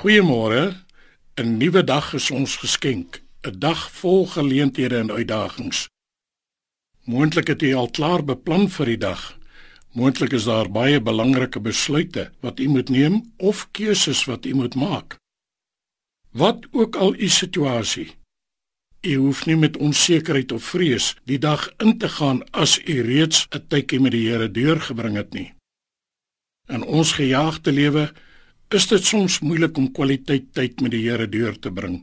Goeiemôre. 0.00 0.80
'n 1.36 1.56
Nuwe 1.58 1.84
dag 1.84 2.14
is 2.14 2.30
ons 2.30 2.56
geskenk, 2.56 3.20
'n 3.44 3.58
dag 3.58 3.80
vol 3.92 4.26
geleenthede 4.26 4.96
en 4.96 5.10
uitdagings. 5.10 5.88
Moontlik 7.04 7.46
het 7.46 7.60
jy 7.60 7.74
al 7.74 7.90
klaar 7.90 8.24
beplan 8.24 8.70
vir 8.70 8.86
die 8.86 8.96
dag. 8.96 9.38
Moontlik 9.92 10.32
is 10.32 10.44
daar 10.44 10.70
baie 10.70 11.00
belangrike 11.00 11.60
besluite 11.60 12.32
wat 12.40 12.58
jy 12.58 12.68
moet 12.68 12.88
neem 12.88 13.32
of 13.36 13.68
keuses 13.76 14.24
wat 14.24 14.44
jy 14.44 14.52
moet 14.52 14.74
maak. 14.74 15.18
Wat 16.32 16.66
ook 16.72 16.96
al 16.96 17.14
u 17.14 17.28
situasie, 17.28 18.08
jy 19.00 19.14
hoef 19.14 19.44
nie 19.46 19.56
met 19.56 19.76
onsekerheid 19.76 20.52
of 20.52 20.64
vrees 20.64 21.16
die 21.24 21.38
dag 21.38 21.68
in 21.76 21.98
te 21.98 22.08
gaan 22.08 22.40
as 22.50 22.80
jy 22.88 23.00
reeds 23.00 23.46
'n 23.52 23.66
tydjie 23.68 24.00
met 24.00 24.12
die 24.12 24.28
Here 24.28 24.50
deurgebring 24.50 25.16
het 25.16 25.32
nie. 25.32 25.52
In 26.68 26.82
ons 26.82 27.12
gejaagde 27.12 27.72
lewe 27.72 28.12
is 28.74 28.86
dit 28.86 29.04
soms 29.04 29.40
moeilik 29.42 29.78
om 29.78 29.90
kwaliteit 29.90 30.52
tyd 30.54 30.80
met 30.80 30.92
die 30.94 31.02
Here 31.08 31.26
deur 31.28 31.56
te 31.58 31.72
bring. 31.74 32.00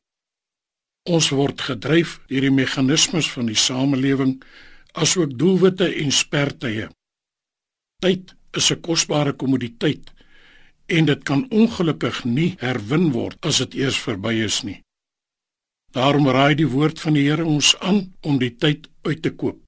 Ons 1.08 1.30
word 1.32 1.62
gedryf 1.64 2.18
deur 2.28 2.44
die 2.44 2.52
meganismes 2.52 3.30
van 3.32 3.48
die 3.48 3.56
samelewing 3.56 4.34
asook 5.00 5.38
doelwitte 5.40 5.88
en 5.88 6.12
spertye. 6.12 6.90
Tyd 8.04 8.36
is 8.58 8.72
'n 8.72 8.82
kosbare 8.82 9.34
kommoditeit 9.34 10.12
en 10.88 11.06
dit 11.06 11.24
kan 11.24 11.48
ongelukkig 11.50 12.26
nie 12.26 12.56
herwin 12.60 13.12
word 13.12 13.46
as 13.46 13.58
dit 13.58 13.74
eers 13.76 14.00
verby 14.00 14.34
is 14.44 14.64
nie. 14.64 14.82
Daarom 15.92 16.28
raai 16.28 16.56
die 16.56 16.68
woord 16.68 17.00
van 17.00 17.14
die 17.14 17.30
Here 17.30 17.46
ons 17.46 17.76
aan 17.80 18.14
om 18.22 18.40
die 18.40 18.56
tyd 18.56 18.88
uit 19.02 19.22
te 19.22 19.32
koop. 19.32 19.60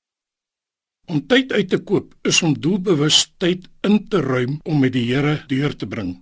Om 1.07 1.27
tyd 1.27 1.51
uit 1.51 1.69
te 1.69 1.79
koop 1.79 2.15
is 2.23 2.41
om 2.41 2.53
doelbewus 2.53 3.31
tyd 3.37 3.69
in 3.81 4.07
te 4.07 4.21
ruim 4.21 4.59
om 4.63 4.79
met 4.79 4.93
die 4.93 5.07
Here 5.13 5.43
deur 5.47 5.75
te 5.75 5.87
bring. 5.87 6.19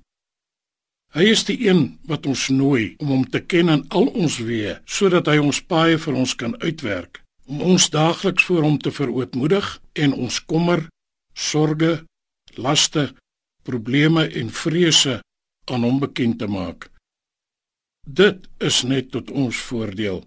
Hy 1.15 1.29
is 1.31 1.45
die 1.47 1.55
een 1.63 1.99
wat 2.09 2.27
ons 2.27 2.49
nooi 2.51 2.97
om 2.99 3.13
hom 3.13 3.23
te 3.31 3.39
ken 3.39 3.71
in 3.71 3.85
al 3.95 4.09
ons 4.11 4.41
weë, 4.43 4.81
sodat 4.83 5.29
hy 5.31 5.37
ons 5.39 5.61
paaie 5.63 5.95
vir 6.03 6.17
ons 6.19 6.35
kan 6.35 6.55
uitwerk, 6.59 7.21
om 7.47 7.63
ons 7.63 7.87
daagliks 7.93 8.43
voor 8.49 8.67
hom 8.67 8.75
te 8.77 8.91
verootmoedig 8.91 9.69
en 10.03 10.13
ons 10.13 10.41
kommer, 10.51 10.83
sorges, 11.31 12.03
laste, 12.59 13.13
probleme 13.63 14.27
en 14.27 14.51
vrese 14.51 15.21
aan 15.71 15.87
hom 15.87 15.99
bekend 16.03 16.39
te 16.43 16.47
maak. 16.51 16.89
Dit 18.07 18.47
is 18.63 18.83
net 18.83 19.11
tot 19.15 19.31
ons 19.31 19.55
voordeel. 19.69 20.21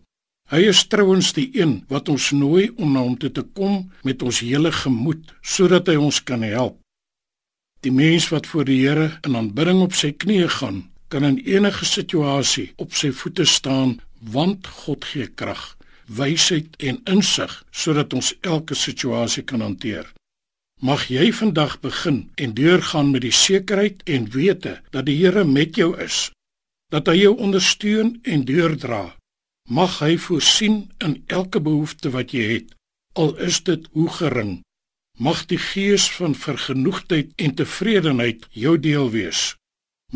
Hy 0.50 0.64
is 0.72 0.82
trouens 0.90 1.30
die 1.36 1.48
een 1.54 1.78
wat 1.92 2.08
ons 2.08 2.32
nooi 2.34 2.70
om 2.76 2.92
na 2.92 3.04
hom 3.04 3.16
toe 3.20 3.30
te 3.30 3.44
kom 3.44 3.84
met 4.04 4.22
ons 4.26 4.40
hele 4.42 4.72
gemoed 4.74 5.28
sodat 5.44 5.92
hy 5.92 6.00
ons 6.00 6.24
kan 6.24 6.42
help. 6.42 6.79
Die 7.80 7.92
mens 7.92 8.28
wat 8.28 8.46
voor 8.46 8.66
die 8.68 8.80
Here 8.82 9.18
in 9.24 9.36
aanbidding 9.36 9.80
op 9.80 9.94
sy 9.96 10.10
knieë 10.12 10.48
gaan, 10.52 10.80
kan 11.08 11.24
in 11.24 11.38
enige 11.48 11.86
situasie 11.88 12.72
op 12.76 12.92
sy 12.94 13.08
voete 13.16 13.46
staan, 13.48 13.98
want 14.20 14.68
God 14.84 15.06
gee 15.08 15.30
krag, 15.40 15.62
wysheid 16.06 16.76
en 16.78 17.00
insig 17.08 17.54
sodat 17.72 18.12
ons 18.12 18.34
elke 18.44 18.76
situasie 18.76 19.46
kan 19.48 19.64
hanteer. 19.64 20.04
Mag 20.80 21.08
jy 21.08 21.30
vandag 21.32 21.78
begin 21.80 22.20
en 22.36 22.54
deurgaan 22.56 23.10
met 23.14 23.24
die 23.24 23.34
sekerheid 23.36 24.04
en 24.04 24.28
wete 24.36 24.78
dat 24.92 25.08
die 25.08 25.16
Here 25.16 25.44
met 25.44 25.76
jou 25.76 25.94
is, 25.96 26.30
dat 26.92 27.08
hy 27.08 27.16
jou 27.22 27.36
ondersteun 27.36 28.18
en 28.22 28.44
deurdra. 28.44 29.04
Mag 29.68 30.00
hy 30.04 30.16
voorsien 30.18 30.90
in 30.98 31.22
elke 31.28 31.60
behoefte 31.60 32.12
wat 32.12 32.32
jy 32.36 32.46
het, 32.58 32.72
al 33.16 33.36
is 33.40 33.62
dit 33.64 33.88
hoe 33.92 34.08
gering. 34.20 34.58
Mag 35.20 35.44
die 35.46 35.58
gees 35.60 36.06
van 36.16 36.34
vergenoegdheid 36.34 37.32
en 37.36 37.54
tevredenheid 37.54 38.46
jou 38.56 38.78
deel 38.80 39.10
wees. 39.12 39.54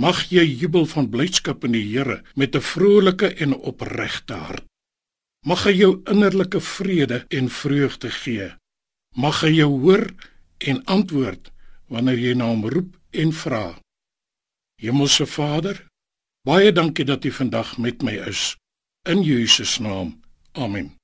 Mag 0.00 0.22
jy 0.32 0.42
jubel 0.48 0.86
van 0.88 1.10
blydskap 1.12 1.66
in 1.68 1.76
die 1.76 1.84
Here 1.84 2.22
met 2.34 2.56
'n 2.56 2.64
vrolike 2.72 3.28
en 3.34 3.52
opregte 3.54 4.34
hart. 4.34 4.64
Mag 5.44 5.64
hy 5.64 5.74
jou 5.76 6.00
innerlike 6.08 6.60
vrede 6.60 7.26
en 7.28 7.50
vreugde 7.50 8.10
gee. 8.10 8.48
Mag 9.16 9.40
hy 9.40 9.52
jou 9.60 9.70
hoor 9.80 10.08
en 10.58 10.84
antwoord 10.84 11.52
wanneer 11.86 12.18
jy 12.18 12.34
na 12.34 12.48
hom 12.48 12.64
roep 12.64 12.96
en 13.10 13.32
vra. 13.32 13.78
Hemelse 14.80 15.26
Vader, 15.26 15.86
baie 16.48 16.72
dankie 16.72 17.04
dat 17.04 17.24
U 17.24 17.30
vandag 17.30 17.78
met 17.78 18.02
my 18.02 18.16
is. 18.26 18.56
In 19.02 19.22
Jesus 19.22 19.78
naam. 19.78 20.20
Amen. 20.52 20.96